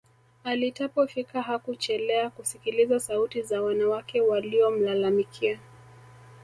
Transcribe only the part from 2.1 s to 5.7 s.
kusikiliza sauti za wanawake waliomlalamikia